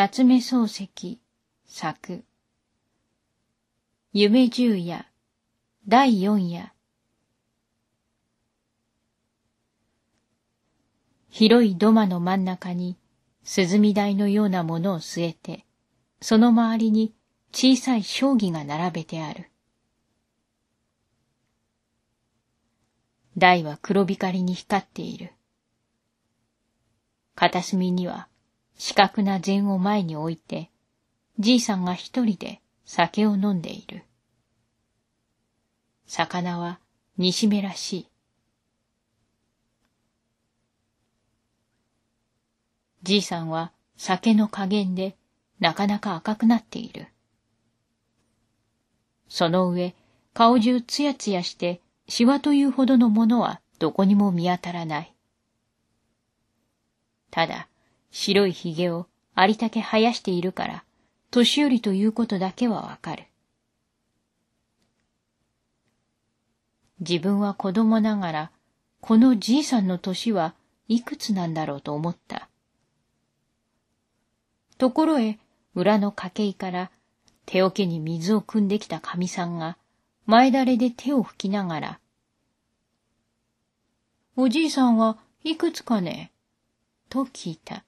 [0.00, 1.18] 夏目漱石
[1.66, 2.22] 作
[4.12, 5.06] 夢十夜
[5.88, 6.72] 第四夜
[11.30, 12.96] 広い土間の真ん中に
[13.42, 15.66] 涼み台のようなものを据えて、
[16.20, 17.12] その周りに
[17.52, 19.50] 小さい将棋が並べてある。
[23.36, 25.32] 台は黒光りに光っている。
[27.34, 28.28] 片隅には
[28.78, 30.70] 四角な禅を前に置いて、
[31.38, 34.04] じいさんが一人で酒を飲んでいる。
[36.06, 36.78] 魚は
[37.18, 38.08] 煮しめらしい。
[43.02, 45.16] じいさんは酒の加減で
[45.58, 47.08] なかなか赤くなっている。
[49.28, 49.94] その上、
[50.34, 55.14] 顔中つやつやしてシワというほどのものはどこにも見当たらない。
[57.30, 57.67] ただ、
[58.10, 60.84] 白い髭をありたけ生やしているから、
[61.30, 63.24] 年寄りということだけはわかる。
[67.00, 68.50] 自分は子供ながら、
[69.00, 70.54] このじいさんの年は
[70.88, 72.48] いくつなんだろうと思った。
[74.78, 75.38] ところへ、
[75.74, 76.90] 裏の家計から
[77.46, 79.76] 手桶に水を汲んできた神さんが、
[80.26, 82.00] 前だれで手を拭きながら、
[84.36, 86.32] おじいさんはいくつかね
[87.08, 87.84] と聞いた。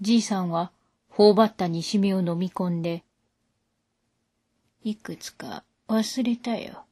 [0.00, 0.72] じいさんは
[1.08, 3.04] 頬張った煮しめを飲み込んで、
[4.82, 6.84] いくつか忘れたよ、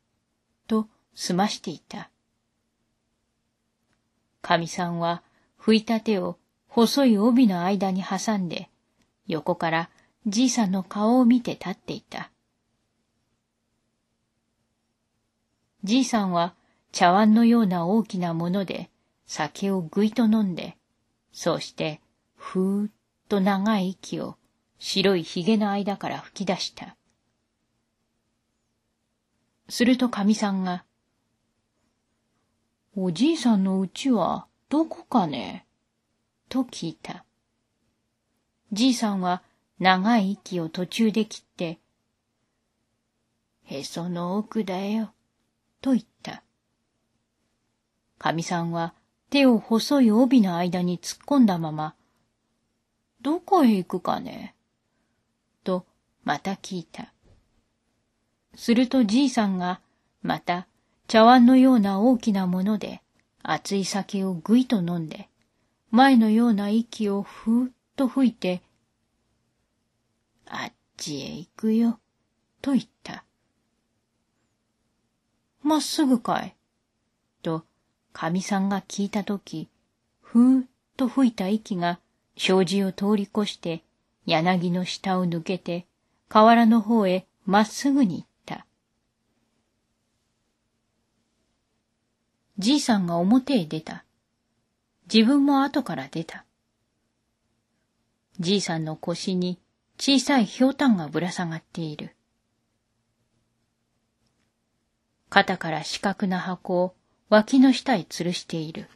[0.67, 2.11] と済ましていた。
[4.41, 5.23] 神さんは
[5.61, 8.69] 拭いた手を細い帯の間に挟んで、
[9.27, 9.91] 横から
[10.27, 12.30] じいさんの顔を見て立っていた。
[15.84, 16.55] じいさんは
[16.92, 18.91] 茶碗のような大きなもので
[19.27, 20.77] 酒をぐいと飲んで、
[21.33, 22.00] そうして
[22.45, 22.91] ふーっ
[23.29, 24.37] と長い息を
[24.81, 26.97] 白い髭の間から吹き出した。
[29.69, 30.85] すると神さんが、
[32.97, 35.64] おじいさんの家はどこかね？
[36.48, 37.25] と聞いた。
[38.73, 39.42] じいさんは
[39.79, 41.79] 長い息を途中で切って、
[43.63, 45.13] へその奥だよ、
[45.81, 46.42] と言った。
[48.19, 48.95] かみさんは
[49.31, 51.95] 手を細い帯の間に突っ込んだまま、
[53.22, 54.55] どこへ行くかね？
[55.62, 55.86] と
[56.24, 57.12] また聞いた。
[58.56, 59.80] するとじいさんが
[60.22, 60.66] また
[61.06, 63.00] 茶碗のような大きなもので
[63.42, 65.28] 熱い酒をぐいと飲んで、
[65.90, 68.62] 前のような息をふーっと吹いて、
[70.46, 72.00] あっちへ行くよ、
[72.60, 73.24] と言った。
[75.62, 76.56] まっすぐかい？
[77.42, 77.64] と、
[78.12, 79.68] かみさんが聞いたとき、
[80.20, 80.66] ふーっ
[80.96, 82.00] と吹いた息が、
[82.37, 83.83] 障子を通り越して、
[84.27, 85.87] 柳の下を抜けて、
[86.29, 88.67] 河原の方へまっすぐに行った。
[92.59, 94.05] じいさんが表へ出た。
[95.13, 96.45] 自分も後から出た。
[98.41, 99.59] じいさんの腰に
[99.99, 102.14] 小さいひょうたんがぶら下がっている。
[105.29, 106.95] 肩から四角な箱を
[107.29, 108.89] 脇の下へ吊るしている。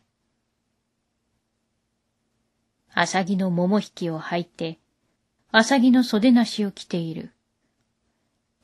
[2.99, 4.79] アサギの桃引きを履いて、
[5.53, 7.31] アサギの袖なしを着ている。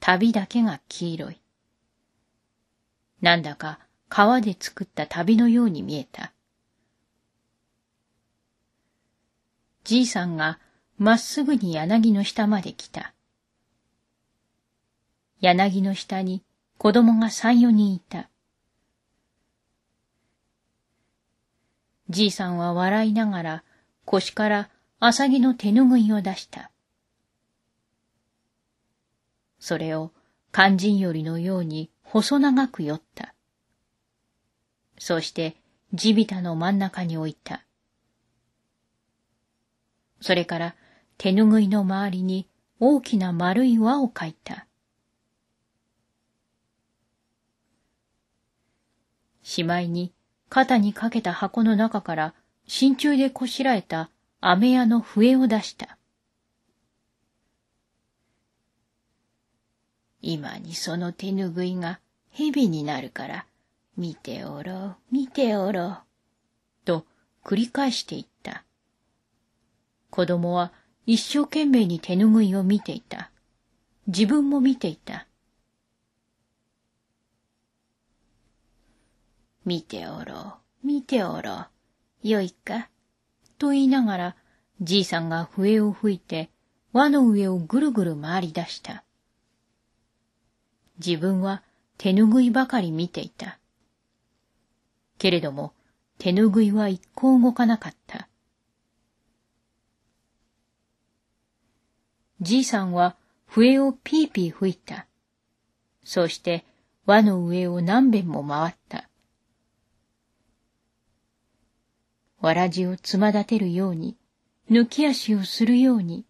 [0.00, 1.41] 旅だけが黄色い。
[3.21, 3.78] なんだか
[4.09, 6.32] 革で作った旅のように見えた。
[9.84, 10.59] じいさんが
[10.97, 13.12] まっすぐに柳の下まで来た。
[15.42, 16.42] 柳の下に
[16.78, 18.31] 子供が三四人いた。
[22.09, 23.65] じいさんは笑いながら
[24.04, 24.70] 腰から
[25.00, 26.70] アサギの手ぬぐいを出した。
[29.58, 30.12] それを
[30.52, 33.34] 肝心よりのように細長く寄った。
[34.98, 35.56] そして
[35.94, 37.64] 地びたの真ん中に置いた。
[40.21, 40.74] それから
[41.18, 42.48] 手ぬぐいの周りに
[42.80, 44.66] 大きな丸い輪を描いた。
[49.42, 50.12] しまいに
[50.48, 52.34] 肩にかけた箱の中から
[52.66, 54.10] 真鍮でこしらえた
[54.41, 55.98] 飴屋の笛を出した。
[60.20, 62.00] 今にその手ぬぐいが
[62.30, 63.47] 蛇になるから、
[63.97, 65.98] 見ておろう、見ておろう、
[66.84, 67.04] と
[67.44, 68.65] 繰り返していった。
[70.10, 70.72] 子供は
[71.06, 73.30] 一生懸命に手ぬぐいを見ていた。
[74.06, 75.26] 自分も見ていた。
[79.65, 81.66] 見ておろう、見ておろう、
[82.22, 82.89] よいか、
[83.59, 84.36] と言いながら、
[84.80, 86.51] じいさんが笛を吹いて
[86.92, 89.04] 輪の上をぐるぐる回り出した。
[91.04, 91.63] 自分は
[91.98, 93.59] 手ぬぐいばかり見ていた。
[95.19, 95.72] けれども
[96.19, 98.28] 手ぬぐいは一向動かなかった。
[102.41, 103.16] じいさんは
[103.47, 105.07] 笛をピーピー吹いた。
[106.04, 106.65] そして
[107.07, 109.09] 輪の上を何遍も回った。
[112.42, 114.16] わらじをつま立てるように、
[114.68, 116.27] 抜き足をするように、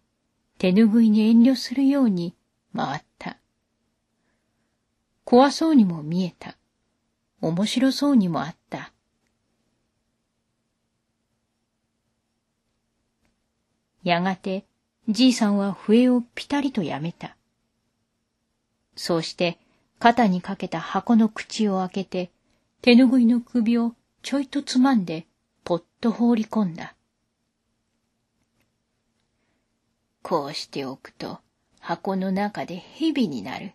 [0.59, 2.35] 手ぬぐいに遠慮するように
[2.75, 3.37] 回った。
[5.25, 6.55] 怖そうにも見えた。
[7.41, 8.93] 面白そうにもあった。
[14.03, 14.65] やがて、
[15.09, 17.35] じいさんは笛をぴたりとやめた。
[18.95, 19.57] そうして、
[19.97, 22.31] 肩にかけた箱の口を開けて、
[22.81, 25.25] 手ぬぐいの首をちょいとつまんで、
[25.63, 26.95] ぽっと放り込んだ。
[30.21, 31.39] こうしておくと、
[31.79, 33.73] 箱の中で蛇になる。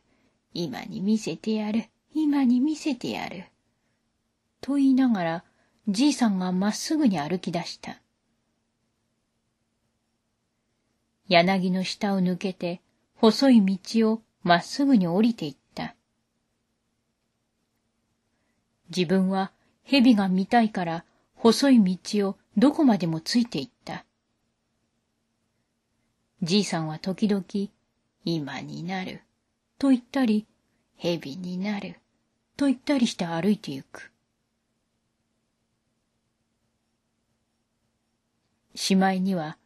[0.54, 1.84] 今に見せてやる。
[2.14, 3.44] 今に見せてやる。
[4.60, 5.44] と言いながら、
[5.88, 8.00] じいさんがまっすぐに歩き出した。
[11.28, 12.80] 柳の下を抜けて、
[13.16, 15.94] 細い道をまっすぐに降りていった。
[18.88, 19.52] 自分は
[19.84, 21.04] 蛇が見たいから
[21.38, 24.04] 細い道をどこまでもついていった。
[26.42, 27.44] じいさんは時々、
[28.24, 29.22] 今になる、
[29.78, 30.46] と言ったり、
[30.96, 32.00] 蛇になる、
[32.56, 34.10] と言ったりして歩いてゆく。
[38.74, 39.58] しまいには、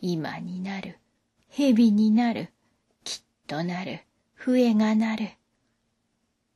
[0.00, 0.98] 今になる、
[1.48, 2.52] 蛇になる、
[3.02, 4.02] きっとなる、
[4.34, 5.30] 笛がなる。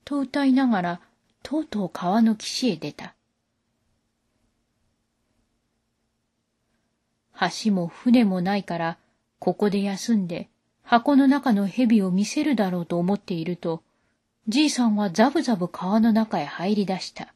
[0.04, 1.00] と歌いながら、
[1.42, 3.13] とうとう川の岸へ出た。
[7.38, 8.98] 橋も船もないから、
[9.38, 10.48] ここで休んで、
[10.82, 13.82] 箱の中の蛇を見せるだろうと思っていると、
[14.46, 17.34] じいさんはザブザブ川の中へ入り出した。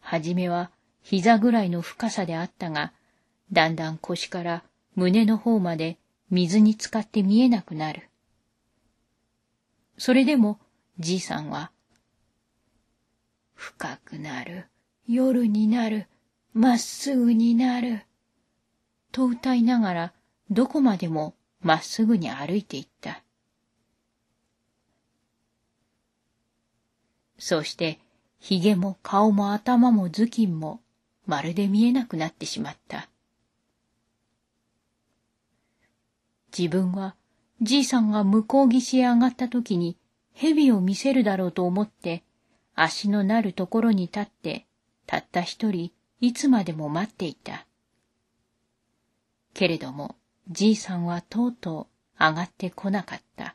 [0.00, 0.70] はじめは
[1.02, 2.92] 膝ぐらいの深さであったが、
[3.52, 4.62] だんだん腰から
[4.94, 5.98] 胸の方まで
[6.30, 8.08] 水に浸かって見えなくなる。
[9.98, 10.58] それでも
[10.98, 11.70] じいさんは、
[13.54, 14.66] 深くなる、
[15.06, 16.06] 夜になる、
[16.52, 18.02] まっすぐになる、
[19.12, 20.12] と歌いながら
[20.50, 23.22] どこまでもまっすぐに歩いていった。
[27.38, 28.00] そして
[28.40, 30.80] 髭も顔も頭も頭巾も
[31.26, 33.08] まるで見えなくなってしまった。
[36.56, 37.14] 自分は
[37.60, 39.96] じいさんが向こう岸へ上がった時に
[40.32, 42.22] 蛇を見せるだろうと思って
[42.74, 44.66] 足のなるところに立って
[45.06, 47.66] たった一人いつまでも待っていた。
[49.54, 50.16] けれども
[50.48, 51.88] じいさんはとうと
[52.18, 53.54] う上がってこなかった。